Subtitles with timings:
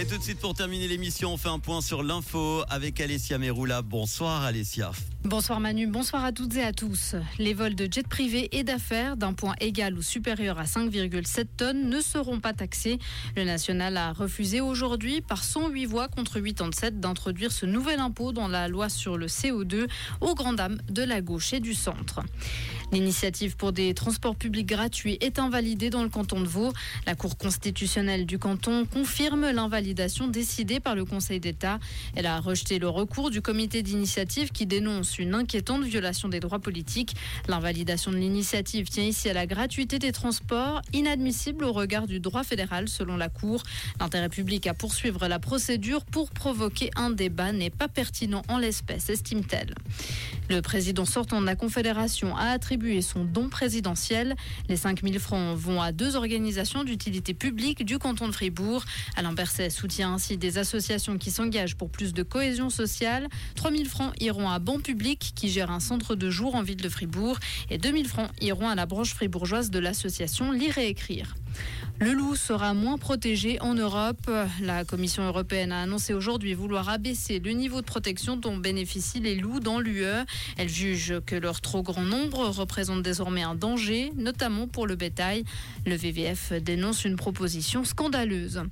[0.00, 3.36] Et tout de suite pour terminer l'émission, on fait un point sur l'info avec Alessia
[3.36, 3.82] Meroula.
[3.82, 4.92] Bonsoir Alessia.
[5.24, 7.14] Bonsoir Manu, bonsoir à toutes et à tous.
[7.38, 11.90] Les vols de jets privés et d'affaires d'un point égal ou supérieur à 5,7 tonnes
[11.90, 12.98] ne seront pas taxés.
[13.36, 18.48] Le national a refusé aujourd'hui par 108 voix contre 87 d'introduire ce nouvel impôt dans
[18.48, 19.86] la loi sur le CO2
[20.22, 22.20] aux grandes dames de la gauche et du centre.
[22.90, 26.72] L'initiative pour des transports publics gratuits est invalidée dans le canton de Vaud.
[27.06, 31.78] La Cour constitutionnelle du canton confirme l'invalidation décidée par le Conseil d'État.
[32.14, 36.58] Elle a rejeté le recours du comité d'initiative qui dénonce une inquiétante violation des droits
[36.58, 37.14] politiques.
[37.48, 42.44] L'invalidation de l'initiative tient ici à la gratuité des transports, inadmissible au regard du droit
[42.44, 43.62] fédéral selon la Cour.
[44.00, 49.10] L'intérêt public à poursuivre la procédure pour provoquer un débat n'est pas pertinent en l'espèce,
[49.10, 49.74] estime-t-elle.
[50.48, 54.34] Le président sortant de la Confédération a attribué son don présidentiel.
[54.68, 58.84] Les 5000 francs vont à deux organisations d'utilité publique du canton de Fribourg.
[59.16, 63.28] Alain Berset soutient ainsi des associations qui s'engagent pour plus de cohésion sociale.
[63.54, 66.88] 3000 francs iront à Ban Public qui gère un centre de jour en ville de
[66.90, 67.38] Fribourg.
[67.70, 71.34] Et 2000 francs iront à la branche fribourgeoise de l'association Lire et Écrire.
[72.02, 74.30] Le loup sera moins protégé en Europe.
[74.62, 79.34] La Commission européenne a annoncé aujourd'hui vouloir abaisser le niveau de protection dont bénéficient les
[79.34, 80.24] loups dans l'UE.
[80.56, 85.44] Elle juge que leur trop grand nombre représente désormais un danger, notamment pour le bétail.
[85.84, 88.62] Le VVF dénonce une proposition scandaleuse.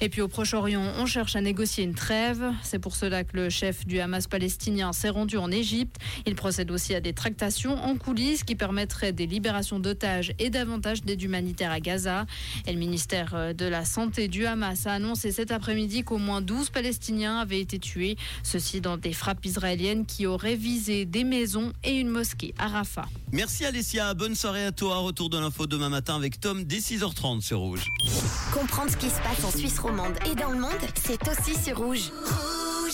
[0.00, 2.42] Et puis au Proche-Orient, on cherche à négocier une trêve.
[2.64, 5.96] C'est pour cela que le chef du Hamas palestinien s'est rendu en Égypte.
[6.26, 11.02] Il procède aussi à des tractations en coulisses qui permettraient des libérations d'otages et davantage
[11.02, 11.78] d'aide humanitaire à
[12.22, 12.26] Gaza.
[12.66, 16.70] Et le ministère de la Santé du Hamas a annoncé cet après-midi qu'au moins 12
[16.70, 18.16] Palestiniens avaient été tués.
[18.42, 23.06] Ceci dans des frappes israéliennes qui auraient visé des maisons et une mosquée à Rafah.
[23.32, 24.98] Merci Alessia, bonne soirée à toi.
[24.98, 27.86] Retour de l'info demain matin avec Tom dès 6h30 sur Rouge.
[28.52, 31.78] Comprendre ce qui se passe en Suisse romande et dans le monde, c'est aussi sur
[31.78, 32.10] Rouge.